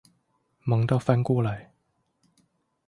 [0.63, 1.69] 忙到翻過來